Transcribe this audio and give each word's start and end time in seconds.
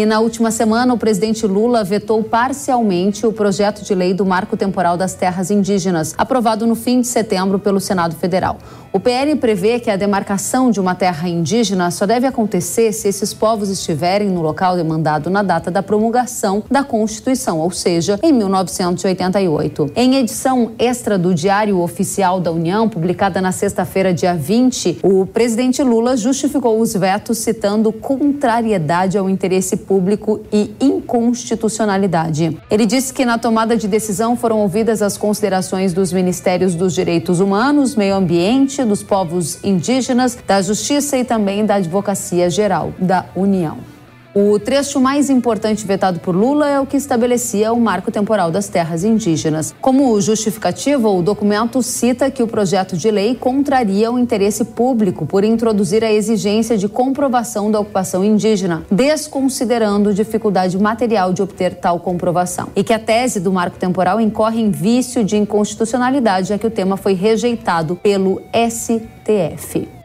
E 0.00 0.06
na 0.06 0.20
última 0.20 0.52
semana, 0.52 0.94
o 0.94 0.96
presidente 0.96 1.44
Lula 1.44 1.82
vetou 1.82 2.22
parcialmente 2.22 3.26
o 3.26 3.32
projeto 3.32 3.82
de 3.82 3.92
lei 3.96 4.14
do 4.14 4.24
Marco 4.24 4.56
Temporal 4.56 4.96
das 4.96 5.14
Terras 5.14 5.50
Indígenas, 5.50 6.14
aprovado 6.16 6.68
no 6.68 6.76
fim 6.76 7.00
de 7.00 7.08
setembro 7.08 7.58
pelo 7.58 7.80
Senado 7.80 8.14
Federal. 8.14 8.58
O 8.92 9.00
PL 9.00 9.36
prevê 9.36 9.78
que 9.80 9.90
a 9.90 9.96
demarcação 9.96 10.70
de 10.70 10.80
uma 10.80 10.94
terra 10.94 11.28
indígena 11.28 11.90
só 11.90 12.06
deve 12.06 12.26
acontecer 12.26 12.92
se 12.92 13.08
esses 13.08 13.34
povos 13.34 13.68
estiverem 13.68 14.30
no 14.30 14.40
local 14.40 14.76
demandado 14.76 15.28
na 15.28 15.42
data 15.42 15.70
da 15.70 15.82
promulgação 15.82 16.62
da 16.70 16.82
Constituição, 16.82 17.58
ou 17.58 17.70
seja, 17.70 18.18
em 18.22 18.32
1988. 18.32 19.92
Em 19.94 20.14
edição 20.14 20.72
extra 20.78 21.18
do 21.18 21.34
Diário 21.34 21.78
Oficial 21.80 22.40
da 22.40 22.50
União, 22.50 22.88
publicada 22.88 23.42
na 23.42 23.52
sexta-feira, 23.52 24.14
dia 24.14 24.34
20, 24.34 25.00
o 25.02 25.26
presidente 25.26 25.82
Lula 25.82 26.16
justificou 26.16 26.80
os 26.80 26.94
vetos 26.94 27.38
citando 27.38 27.92
contrariedade 27.92 29.18
ao 29.18 29.28
interesse 29.28 29.76
público 29.88 30.40
e 30.52 30.70
inconstitucionalidade. 30.78 32.56
Ele 32.70 32.84
disse 32.84 33.12
que 33.12 33.24
na 33.24 33.38
tomada 33.38 33.74
de 33.74 33.88
decisão 33.88 34.36
foram 34.36 34.58
ouvidas 34.58 35.00
as 35.00 35.16
considerações 35.16 35.94
dos 35.94 36.12
Ministérios 36.12 36.74
dos 36.74 36.94
Direitos 36.94 37.40
Humanos, 37.40 37.96
Meio 37.96 38.14
Ambiente, 38.14 38.84
dos 38.84 39.02
povos 39.02 39.58
indígenas, 39.64 40.36
da 40.46 40.60
Justiça 40.60 41.16
e 41.16 41.24
também 41.24 41.64
da 41.64 41.76
Advocacia 41.76 42.50
Geral 42.50 42.92
da 42.98 43.24
União. 43.34 43.97
O 44.34 44.58
trecho 44.58 45.00
mais 45.00 45.30
importante 45.30 45.86
vetado 45.86 46.20
por 46.20 46.36
Lula 46.36 46.68
é 46.68 46.78
o 46.78 46.86
que 46.86 46.98
estabelecia 46.98 47.72
o 47.72 47.80
marco 47.80 48.10
temporal 48.10 48.50
das 48.50 48.68
terras 48.68 49.02
indígenas. 49.02 49.74
Como 49.80 50.20
justificativa, 50.20 51.08
o 51.08 51.22
documento 51.22 51.82
cita 51.82 52.30
que 52.30 52.42
o 52.42 52.46
projeto 52.46 52.94
de 52.94 53.10
lei 53.10 53.34
contraria 53.34 54.12
o 54.12 54.18
interesse 54.18 54.64
público 54.64 55.24
por 55.24 55.44
introduzir 55.44 56.04
a 56.04 56.12
exigência 56.12 56.76
de 56.76 56.88
comprovação 56.88 57.70
da 57.70 57.80
ocupação 57.80 58.22
indígena, 58.22 58.84
desconsiderando 58.90 60.12
dificuldade 60.12 60.78
material 60.78 61.32
de 61.32 61.40
obter 61.42 61.74
tal 61.76 61.98
comprovação. 61.98 62.68
E 62.76 62.84
que 62.84 62.92
a 62.92 62.98
tese 62.98 63.40
do 63.40 63.50
marco 63.50 63.78
temporal 63.78 64.20
incorre 64.20 64.60
em 64.60 64.70
vício 64.70 65.24
de 65.24 65.38
inconstitucionalidade, 65.38 66.48
já 66.48 66.58
que 66.58 66.66
o 66.66 66.70
tema 66.70 66.98
foi 66.98 67.14
rejeitado 67.14 67.96
pelo 67.96 68.42
STF 68.52 69.97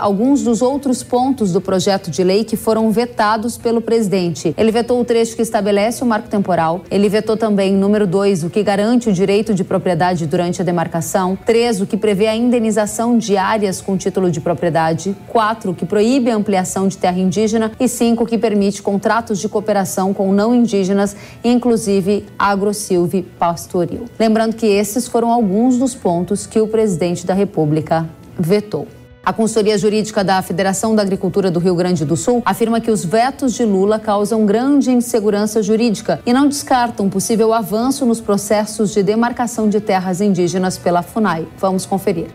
alguns 0.00 0.42
dos 0.42 0.62
outros 0.62 1.02
pontos 1.02 1.52
do 1.52 1.60
projeto 1.60 2.10
de 2.10 2.24
lei 2.24 2.42
que 2.42 2.56
foram 2.56 2.90
vetados 2.90 3.58
pelo 3.58 3.80
presidente. 3.80 4.54
Ele 4.56 4.72
vetou 4.72 5.00
o 5.00 5.04
trecho 5.04 5.36
que 5.36 5.42
estabelece 5.42 6.02
o 6.02 6.06
marco 6.06 6.28
temporal. 6.28 6.82
Ele 6.90 7.08
vetou 7.08 7.36
também, 7.36 7.72
número 7.74 8.06
2, 8.06 8.44
o 8.44 8.50
que 8.50 8.62
garante 8.62 9.08
o 9.08 9.12
direito 9.12 9.52
de 9.52 9.62
propriedade 9.62 10.26
durante 10.26 10.62
a 10.62 10.64
demarcação. 10.64 11.38
3, 11.44 11.82
o 11.82 11.86
que 11.86 11.96
prevê 11.96 12.26
a 12.26 12.34
indenização 12.34 13.18
de 13.18 13.36
áreas 13.36 13.80
com 13.80 13.96
título 13.96 14.30
de 14.30 14.40
propriedade. 14.40 15.14
4, 15.28 15.70
o 15.70 15.74
que 15.74 15.84
proíbe 15.84 16.30
a 16.30 16.36
ampliação 16.36 16.88
de 16.88 16.96
terra 16.96 17.18
indígena. 17.18 17.72
E 17.78 17.86
5, 17.86 18.24
o 18.24 18.26
que 18.26 18.38
permite 18.38 18.82
contratos 18.82 19.38
de 19.38 19.48
cooperação 19.48 20.14
com 20.14 20.32
não 20.32 20.54
indígenas, 20.54 21.14
inclusive 21.44 22.24
agrosilve 22.38 23.22
pastoril. 23.38 24.06
Lembrando 24.18 24.56
que 24.56 24.66
esses 24.66 25.06
foram 25.06 25.30
alguns 25.30 25.76
dos 25.76 25.94
pontos 25.94 26.46
que 26.46 26.60
o 26.60 26.66
presidente 26.66 27.26
da 27.26 27.34
República 27.34 28.08
vetou. 28.38 28.86
A 29.22 29.34
consultoria 29.34 29.76
jurídica 29.76 30.24
da 30.24 30.40
Federação 30.40 30.94
da 30.94 31.02
Agricultura 31.02 31.50
do 31.50 31.60
Rio 31.60 31.74
Grande 31.74 32.06
do 32.06 32.16
Sul 32.16 32.42
afirma 32.44 32.80
que 32.80 32.90
os 32.90 33.04
vetos 33.04 33.52
de 33.52 33.64
Lula 33.64 33.98
causam 33.98 34.46
grande 34.46 34.90
insegurança 34.90 35.62
jurídica 35.62 36.20
e 36.24 36.32
não 36.32 36.48
descarta 36.48 37.02
um 37.02 37.10
possível 37.10 37.52
avanço 37.52 38.06
nos 38.06 38.18
processos 38.18 38.92
de 38.92 39.02
demarcação 39.02 39.68
de 39.68 39.78
terras 39.78 40.22
indígenas 40.22 40.78
pela 40.78 41.02
FUNAI. 41.02 41.46
Vamos 41.58 41.84
conferir. 41.84 42.28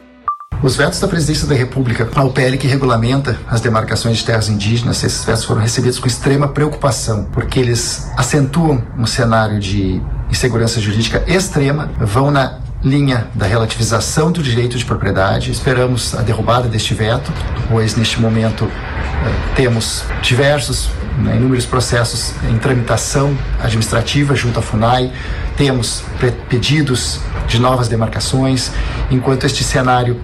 Os 0.61 0.75
vetos 0.75 0.99
da 0.99 1.07
Presidência 1.07 1.47
da 1.47 1.55
República 1.55 2.07
ao 2.15 2.31
PL 2.31 2.57
que 2.57 2.67
regulamenta 2.67 3.37
as 3.47 3.61
demarcações 3.61 4.17
de 4.17 4.25
terras 4.25 4.47
indígenas, 4.47 5.03
esses 5.03 5.23
vetos 5.25 5.43
foram 5.43 5.61
recebidos 5.61 5.97
com 5.99 6.07
extrema 6.07 6.47
preocupação, 6.47 7.25
porque 7.33 7.59
eles 7.59 8.07
acentuam 8.15 8.81
um 8.97 9.05
cenário 9.07 9.59
de 9.59 10.01
insegurança 10.29 10.79
jurídica 10.79 11.23
extrema, 11.27 11.91
vão 11.99 12.31
na 12.31 12.64
linha 12.85 13.27
da 13.33 13.47
relativização 13.47 14.31
do 14.31 14.43
direito 14.43 14.77
de 14.77 14.85
propriedade. 14.85 15.51
Esperamos 15.51 16.13
a 16.13 16.21
derrubada 16.21 16.69
deste 16.69 16.93
veto, 16.93 17.33
pois 17.67 17.95
neste 17.95 18.21
momento 18.21 18.65
eh, 18.65 19.53
temos 19.55 20.03
diversos, 20.21 20.91
né, 21.17 21.35
inúmeros 21.35 21.65
processos 21.65 22.33
em 22.47 22.57
tramitação 22.59 23.35
administrativa 23.59 24.35
junto 24.35 24.59
à 24.59 24.61
FUNAI, 24.61 25.11
temos 25.57 26.03
pedidos 26.47 27.19
de 27.47 27.59
novas 27.59 27.87
demarcações, 27.87 28.71
enquanto 29.09 29.45
este 29.45 29.63
cenário 29.63 30.21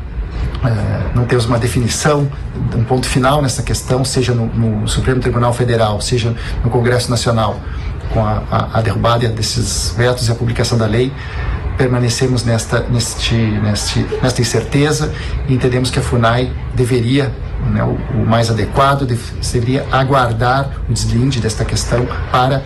eh, 0.64 1.12
não 1.16 1.26
temos 1.26 1.46
uma 1.46 1.58
definição, 1.58 2.30
um 2.76 2.84
ponto 2.84 3.08
final 3.08 3.42
nessa 3.42 3.64
questão, 3.64 4.06
seja 4.06 4.36
no, 4.36 4.46
no 4.46 4.88
Supremo 4.88 5.20
Tribunal 5.20 5.52
Federal, 5.52 6.00
seja 6.00 6.36
no 6.64 6.70
Congresso 6.70 7.10
Nacional, 7.10 7.60
com 8.14 8.24
a, 8.24 8.44
a, 8.52 8.80
a 8.80 8.82
derrubada 8.82 9.28
desses 9.30 9.96
vetos 9.98 10.28
e 10.28 10.32
a 10.32 10.36
publicação 10.36 10.78
da 10.78 10.86
lei, 10.86 11.12
permanecemos 11.78 12.44
nesta, 12.44 12.82
neste, 12.82 13.36
neste, 13.36 14.00
nesta 14.22 14.42
incerteza 14.42 15.14
e 15.48 15.54
entendemos 15.54 15.90
que 15.90 16.00
a 16.00 16.02
FUNAI 16.02 16.52
deveria, 16.74 17.32
né, 17.72 17.84
o, 17.84 17.98
o, 18.18 18.26
mais 18.26 18.50
adequado, 18.50 19.06
deveria 19.06 19.86
aguardar 19.92 20.82
o 20.90 20.94
deslinde 20.94 21.40
desta 21.40 21.66
questão 21.66 22.08
para 22.32 22.64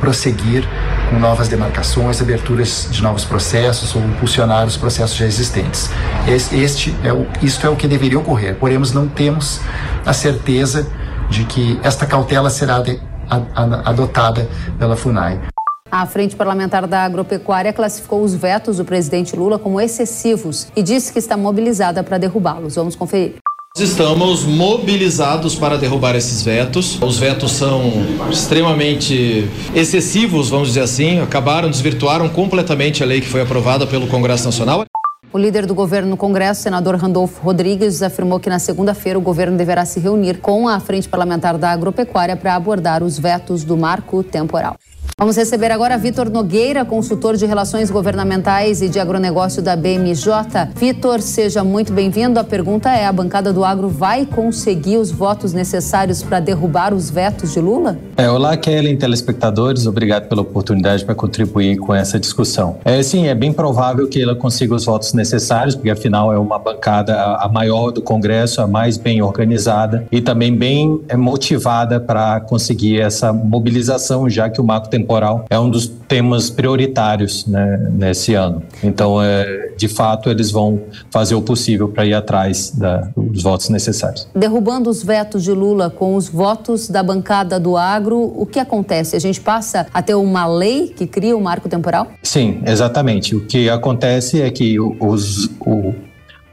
prosseguir 0.00 0.68
com 1.08 1.18
novas 1.18 1.48
demarcações, 1.48 2.20
aberturas 2.20 2.88
de 2.90 3.02
novos 3.02 3.24
processos 3.24 3.94
ou 3.94 4.02
impulsionar 4.02 4.66
os 4.66 4.76
processos 4.76 5.16
já 5.16 5.24
existentes. 5.24 5.90
Este, 6.26 6.56
este 6.56 6.94
é 7.02 7.12
o, 7.12 7.26
isto 7.42 7.66
é 7.66 7.70
o 7.70 7.76
que 7.76 7.88
deveria 7.88 8.18
ocorrer, 8.18 8.56
porém 8.56 8.78
não 8.92 9.08
temos 9.08 9.60
a 10.04 10.12
certeza 10.12 10.86
de 11.30 11.44
que 11.44 11.78
esta 11.82 12.06
cautela 12.06 12.50
será 12.50 12.80
de, 12.80 13.00
a, 13.30 13.36
a, 13.54 13.90
adotada 13.90 14.48
pela 14.78 14.96
FUNAI. 14.96 15.53
A 15.96 16.06
Frente 16.06 16.34
Parlamentar 16.34 16.88
da 16.88 17.04
Agropecuária 17.04 17.72
classificou 17.72 18.24
os 18.24 18.34
vetos 18.34 18.78
do 18.78 18.84
presidente 18.84 19.36
Lula 19.36 19.60
como 19.60 19.80
excessivos 19.80 20.66
e 20.74 20.82
disse 20.82 21.12
que 21.12 21.20
está 21.20 21.36
mobilizada 21.36 22.02
para 22.02 22.18
derrubá-los. 22.18 22.74
Vamos 22.74 22.96
conferir. 22.96 23.36
Estamos 23.78 24.42
mobilizados 24.42 25.54
para 25.54 25.78
derrubar 25.78 26.16
esses 26.16 26.42
vetos. 26.42 27.00
Os 27.00 27.16
vetos 27.16 27.52
são 27.52 27.92
extremamente 28.28 29.48
excessivos, 29.72 30.50
vamos 30.50 30.66
dizer 30.66 30.80
assim, 30.80 31.20
acabaram, 31.20 31.70
desvirtuaram 31.70 32.28
completamente 32.28 33.00
a 33.00 33.06
lei 33.06 33.20
que 33.20 33.28
foi 33.28 33.42
aprovada 33.42 33.86
pelo 33.86 34.08
Congresso 34.08 34.46
Nacional. 34.46 34.84
O 35.32 35.38
líder 35.38 35.64
do 35.64 35.76
governo 35.76 36.10
no 36.10 36.16
Congresso, 36.16 36.62
senador 36.62 36.96
Randolfo 36.96 37.40
Rodrigues, 37.40 38.02
afirmou 38.02 38.40
que 38.40 38.50
na 38.50 38.58
segunda-feira 38.58 39.16
o 39.16 39.22
governo 39.22 39.56
deverá 39.56 39.84
se 39.84 40.00
reunir 40.00 40.38
com 40.38 40.68
a 40.68 40.80
Frente 40.80 41.08
Parlamentar 41.08 41.56
da 41.56 41.70
Agropecuária 41.70 42.34
para 42.34 42.56
abordar 42.56 43.00
os 43.00 43.16
vetos 43.16 43.62
do 43.62 43.76
marco 43.76 44.24
temporal. 44.24 44.76
Vamos 45.16 45.36
receber 45.36 45.70
agora 45.70 45.96
Vitor 45.96 46.28
Nogueira, 46.28 46.84
consultor 46.84 47.36
de 47.36 47.46
relações 47.46 47.88
governamentais 47.88 48.82
e 48.82 48.88
de 48.88 48.98
agronegócio 48.98 49.62
da 49.62 49.76
BMJ. 49.76 50.72
Vitor, 50.74 51.20
seja 51.20 51.62
muito 51.62 51.92
bem-vindo. 51.92 52.40
A 52.40 52.42
pergunta 52.42 52.90
é: 52.90 53.06
a 53.06 53.12
bancada 53.12 53.52
do 53.52 53.64
agro 53.64 53.88
vai 53.88 54.26
conseguir 54.26 54.96
os 54.96 55.12
votos 55.12 55.52
necessários 55.52 56.20
para 56.20 56.40
derrubar 56.40 56.92
os 56.92 57.10
vetos 57.10 57.52
de 57.52 57.60
Lula? 57.60 57.96
É, 58.16 58.28
olá, 58.28 58.56
Kellen, 58.56 58.96
telespectadores. 58.96 59.86
Obrigado 59.86 60.28
pela 60.28 60.42
oportunidade 60.42 61.04
para 61.04 61.14
contribuir 61.14 61.76
com 61.76 61.94
essa 61.94 62.18
discussão. 62.18 62.78
É, 62.84 63.00
sim, 63.00 63.28
é 63.28 63.36
bem 63.36 63.52
provável 63.52 64.08
que 64.08 64.20
ela 64.20 64.34
consiga 64.34 64.74
os 64.74 64.84
votos 64.84 65.12
necessários, 65.12 65.76
porque 65.76 65.90
afinal 65.90 66.32
é 66.32 66.38
uma 66.38 66.58
bancada 66.58 67.14
a 67.36 67.48
maior 67.48 67.92
do 67.92 68.02
Congresso, 68.02 68.60
a 68.60 68.66
mais 68.66 68.96
bem 68.96 69.22
organizada 69.22 70.08
e 70.10 70.20
também 70.20 70.56
bem 70.56 71.00
é, 71.06 71.16
motivada 71.16 72.00
para 72.00 72.40
conseguir 72.40 73.00
essa 73.00 73.32
mobilização, 73.32 74.28
já 74.28 74.50
que 74.50 74.60
o 74.60 74.64
marco 74.64 74.88
tem 74.88 75.03
temporal 75.04 75.44
é 75.50 75.58
um 75.58 75.68
dos 75.68 75.86
temas 75.86 76.50
prioritários 76.50 77.46
né, 77.46 77.88
nesse 77.92 78.34
ano. 78.34 78.62
Então, 78.82 79.22
é, 79.22 79.72
de 79.76 79.88
fato, 79.88 80.30
eles 80.30 80.50
vão 80.50 80.80
fazer 81.10 81.34
o 81.34 81.42
possível 81.42 81.88
para 81.88 82.06
ir 82.06 82.14
atrás 82.14 82.70
da, 82.70 83.08
dos 83.16 83.42
votos 83.42 83.68
necessários. 83.68 84.26
Derrubando 84.34 84.88
os 84.88 85.02
vetos 85.02 85.42
de 85.44 85.52
Lula 85.52 85.90
com 85.90 86.16
os 86.16 86.28
votos 86.28 86.88
da 86.88 87.02
bancada 87.02 87.60
do 87.60 87.76
agro, 87.76 88.32
o 88.36 88.46
que 88.46 88.58
acontece? 88.58 89.14
A 89.14 89.18
gente 89.20 89.40
passa 89.40 89.86
a 89.92 90.02
ter 90.02 90.14
uma 90.14 90.46
lei 90.46 90.88
que 90.88 91.06
cria 91.06 91.36
o 91.36 91.40
um 91.40 91.42
marco 91.42 91.68
temporal? 91.68 92.08
Sim, 92.22 92.62
exatamente. 92.66 93.34
O 93.36 93.46
que 93.46 93.68
acontece 93.68 94.40
é 94.40 94.50
que 94.50 94.78
os, 94.80 95.50
o, 95.60 95.94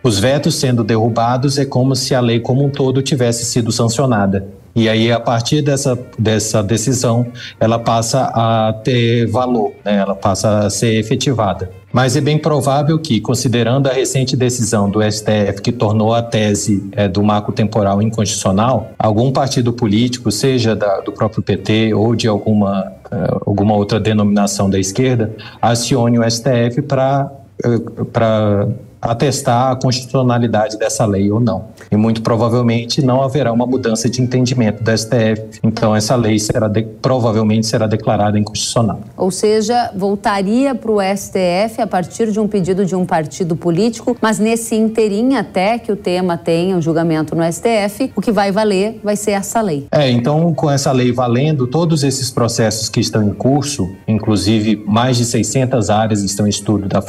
os 0.03 0.19
vetos 0.19 0.55
sendo 0.55 0.83
derrubados 0.83 1.57
é 1.57 1.65
como 1.65 1.95
se 1.95 2.15
a 2.15 2.19
lei 2.19 2.39
como 2.39 2.65
um 2.65 2.69
todo 2.69 3.01
tivesse 3.01 3.45
sido 3.45 3.71
sancionada. 3.71 4.47
E 4.73 4.87
aí, 4.87 5.11
a 5.11 5.19
partir 5.19 5.61
dessa, 5.61 5.99
dessa 6.17 6.63
decisão, 6.63 7.27
ela 7.59 7.77
passa 7.77 8.31
a 8.33 8.73
ter 8.73 9.27
valor, 9.27 9.73
né? 9.83 9.97
ela 9.97 10.15
passa 10.15 10.59
a 10.59 10.69
ser 10.69 10.95
efetivada. 10.95 11.69
Mas 11.91 12.15
é 12.15 12.21
bem 12.21 12.37
provável 12.37 12.97
que, 12.97 13.19
considerando 13.19 13.87
a 13.87 13.91
recente 13.91 14.35
decisão 14.37 14.89
do 14.89 15.01
STF 15.03 15.61
que 15.61 15.73
tornou 15.73 16.13
a 16.13 16.23
tese 16.23 16.89
é, 16.93 17.05
do 17.07 17.21
marco 17.21 17.51
temporal 17.51 18.01
inconstitucional, 18.01 18.91
algum 18.97 19.29
partido 19.33 19.73
político, 19.73 20.31
seja 20.31 20.73
da, 20.73 21.01
do 21.01 21.11
próprio 21.11 21.43
PT 21.43 21.93
ou 21.93 22.15
de 22.15 22.29
alguma, 22.29 22.93
uh, 23.11 23.43
alguma 23.45 23.75
outra 23.75 23.99
denominação 23.99 24.69
da 24.69 24.79
esquerda, 24.79 25.35
acione 25.61 26.17
o 26.17 26.23
STF 26.31 26.81
para 26.81 27.29
uh, 27.65 28.73
atestar 29.01 29.71
a 29.71 29.75
constitucionalidade 29.75 30.77
dessa 30.77 31.05
lei 31.05 31.31
ou 31.31 31.39
não. 31.39 31.65
E 31.91 31.97
muito 31.97 32.21
provavelmente 32.21 33.01
não 33.01 33.23
haverá 33.23 33.51
uma 33.51 33.65
mudança 33.65 34.09
de 34.09 34.21
entendimento 34.21 34.83
da 34.83 34.95
STF. 34.95 35.59
Então 35.63 35.95
essa 35.95 36.15
lei 36.15 36.37
será 36.37 36.67
de, 36.67 36.83
provavelmente 36.83 37.65
será 37.65 37.87
declarada 37.87 38.37
inconstitucional. 38.37 39.01
Ou 39.17 39.31
seja, 39.31 39.91
voltaria 39.95 40.75
para 40.75 40.91
o 40.91 40.99
STF 41.01 41.81
a 41.81 41.87
partir 41.87 42.31
de 42.31 42.39
um 42.39 42.47
pedido 42.47 42.85
de 42.85 42.95
um 42.95 43.05
partido 43.05 43.55
político, 43.55 44.15
mas 44.21 44.37
nesse 44.37 44.75
interim 44.75 45.35
até 45.35 45.79
que 45.79 45.91
o 45.91 45.95
tema 45.95 46.37
tenha 46.37 46.77
um 46.77 46.81
julgamento 46.81 47.35
no 47.35 47.43
STF, 47.51 48.11
o 48.15 48.21
que 48.21 48.31
vai 48.31 48.51
valer 48.51 48.99
vai 49.03 49.15
ser 49.15 49.31
essa 49.31 49.61
lei. 49.61 49.87
É, 49.91 50.09
então 50.11 50.53
com 50.53 50.69
essa 50.69 50.91
lei 50.91 51.11
valendo, 51.11 51.65
todos 51.65 52.03
esses 52.03 52.29
processos 52.29 52.87
que 52.87 52.99
estão 52.99 53.23
em 53.23 53.33
curso, 53.33 53.89
inclusive 54.07 54.83
mais 54.85 55.17
de 55.17 55.25
600 55.25 55.89
áreas 55.89 56.21
estão 56.21 56.45
em 56.45 56.49
estudo 56.49 56.87
da, 56.87 57.03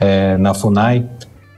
é, 0.00 0.36
na 0.36 0.54
FUNAI, 0.54 1.06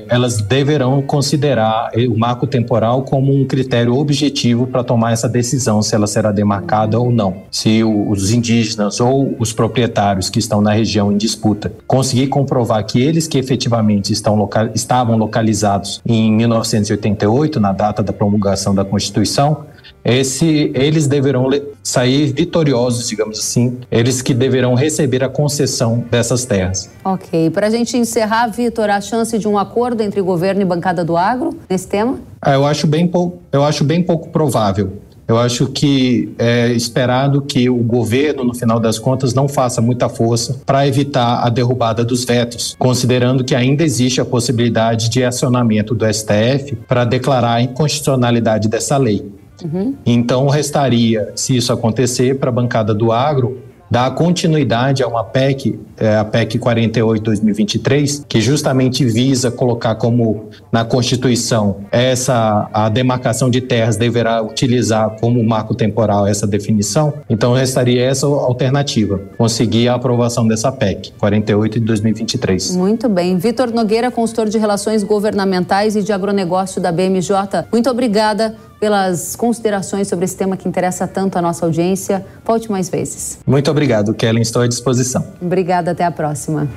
elas 0.08 0.40
deverão 0.40 1.02
considerar 1.02 1.90
o 2.08 2.18
marco 2.18 2.46
temporal 2.46 3.02
como 3.02 3.34
um 3.34 3.44
critério 3.44 3.96
objetivo 3.96 4.66
para 4.66 4.84
tomar 4.84 5.12
essa 5.12 5.28
decisão 5.28 5.82
se 5.82 5.94
ela 5.94 6.06
será 6.06 6.32
demarcada 6.32 6.98
ou 6.98 7.10
não. 7.10 7.42
Se 7.50 7.82
os 7.84 8.32
indígenas 8.32 9.00
ou 9.00 9.34
os 9.38 9.52
proprietários 9.52 10.28
que 10.28 10.38
estão 10.38 10.60
na 10.60 10.72
região 10.72 11.12
em 11.12 11.16
disputa 11.16 11.72
conseguir 11.86 12.28
comprovar 12.28 12.84
que 12.84 13.00
eles 13.00 13.26
que 13.26 13.38
efetivamente 13.38 14.12
estão 14.12 14.34
local, 14.34 14.68
estavam 14.74 15.16
localizados 15.16 16.00
em 16.06 16.32
1988, 16.32 17.60
na 17.60 17.72
data 17.72 18.02
da 18.02 18.12
promulgação 18.12 18.74
da 18.74 18.84
Constituição, 18.84 19.64
esse, 20.04 20.72
eles 20.74 21.06
deverão 21.06 21.48
sair 21.82 22.32
vitoriosos, 22.32 23.08
digamos 23.08 23.38
assim, 23.38 23.78
eles 23.90 24.20
que 24.20 24.34
deverão 24.34 24.74
receber 24.74 25.22
a 25.22 25.28
concessão 25.28 26.04
dessas 26.10 26.44
terras. 26.44 26.90
Ok. 27.04 27.50
Para 27.50 27.68
a 27.68 27.70
gente 27.70 27.96
encerrar, 27.96 28.48
Vitor, 28.48 28.90
a 28.90 29.00
chance 29.00 29.38
de 29.38 29.46
um 29.46 29.58
acordo 29.58 30.02
entre 30.02 30.20
governo 30.20 30.62
e 30.62 30.64
bancada 30.64 31.04
do 31.04 31.16
agro 31.16 31.56
nesse 31.68 31.86
tema? 31.86 32.18
Ah, 32.40 32.54
eu, 32.54 32.66
acho 32.66 32.86
bem 32.86 33.06
pouco, 33.06 33.40
eu 33.52 33.62
acho 33.64 33.84
bem 33.84 34.02
pouco 34.02 34.28
provável. 34.30 34.92
Eu 35.26 35.38
acho 35.38 35.68
que 35.68 36.34
é 36.36 36.72
esperado 36.72 37.40
que 37.40 37.70
o 37.70 37.76
governo, 37.76 38.44
no 38.44 38.54
final 38.54 38.80
das 38.80 38.98
contas, 38.98 39.32
não 39.32 39.48
faça 39.48 39.80
muita 39.80 40.08
força 40.08 40.60
para 40.66 40.86
evitar 40.86 41.46
a 41.46 41.48
derrubada 41.48 42.04
dos 42.04 42.24
vetos, 42.24 42.76
considerando 42.78 43.44
que 43.44 43.54
ainda 43.54 43.84
existe 43.84 44.20
a 44.20 44.24
possibilidade 44.24 45.08
de 45.08 45.24
acionamento 45.24 45.94
do 45.94 46.04
STF 46.12 46.76
para 46.88 47.04
declarar 47.04 47.54
a 47.54 47.62
inconstitucionalidade 47.62 48.68
dessa 48.68 48.96
lei. 48.96 49.24
Uhum. 49.64 49.94
Então, 50.04 50.48
restaria, 50.48 51.32
se 51.34 51.56
isso 51.56 51.72
acontecer, 51.72 52.38
para 52.38 52.48
a 52.48 52.52
bancada 52.52 52.94
do 52.94 53.12
agro, 53.12 53.58
dar 53.92 54.10
continuidade 54.14 55.02
a 55.02 55.06
uma 55.06 55.22
PEC, 55.22 55.78
é, 55.98 56.16
a 56.16 56.24
PEC 56.24 56.58
48/2023, 56.58 58.24
que 58.26 58.40
justamente 58.40 59.04
visa 59.04 59.50
colocar 59.50 59.96
como 59.96 60.48
na 60.72 60.82
Constituição 60.82 61.76
essa 61.92 62.70
a 62.72 62.88
demarcação 62.88 63.50
de 63.50 63.60
terras 63.60 63.98
deverá 63.98 64.40
utilizar 64.40 65.20
como 65.20 65.44
marco 65.44 65.74
temporal 65.74 66.26
essa 66.26 66.46
definição. 66.46 67.12
Então 67.28 67.52
restaria 67.52 68.02
essa 68.02 68.26
alternativa, 68.26 69.20
conseguir 69.36 69.88
a 69.90 69.94
aprovação 69.94 70.48
dessa 70.48 70.72
PEC 70.72 71.12
48 71.18 71.78
de 71.78 71.84
2023. 71.84 72.74
Muito 72.74 73.10
bem, 73.10 73.36
Vitor 73.36 73.70
Nogueira, 73.70 74.10
consultor 74.10 74.48
de 74.48 74.56
relações 74.56 75.04
governamentais 75.04 75.96
e 75.96 76.02
de 76.02 76.14
agronegócio 76.14 76.80
da 76.80 76.90
BMJ. 76.90 77.66
Muito 77.70 77.90
obrigada 77.90 78.56
pelas 78.82 79.36
considerações 79.36 80.08
sobre 80.08 80.24
esse 80.24 80.36
tema 80.36 80.56
que 80.56 80.68
interessa 80.68 81.06
tanto 81.06 81.38
a 81.38 81.40
nossa 81.40 81.64
audiência. 81.64 82.26
Volte 82.44 82.68
mais 82.68 82.88
vezes. 82.88 83.38
Muito 83.46 83.70
obrigado, 83.70 84.12
Kellen. 84.12 84.42
Estou 84.42 84.60
à 84.60 84.66
disposição. 84.66 85.24
Obrigada, 85.40 85.92
até 85.92 86.04
a 86.04 86.10
próxima. 86.10 86.68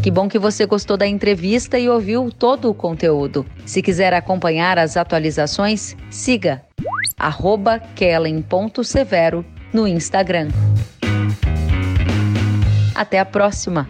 Que 0.00 0.08
bom 0.08 0.28
que 0.28 0.38
você 0.38 0.66
gostou 0.66 0.96
da 0.96 1.08
entrevista 1.08 1.76
e 1.76 1.88
ouviu 1.88 2.30
todo 2.30 2.70
o 2.70 2.74
conteúdo. 2.74 3.44
Se 3.66 3.82
quiser 3.82 4.14
acompanhar 4.14 4.78
as 4.78 4.96
atualizações, 4.96 5.96
siga 6.08 6.62
kellen.severo 7.96 9.44
no 9.72 9.88
Instagram. 9.88 10.50
Até 12.94 13.18
a 13.18 13.24
próxima! 13.24 13.88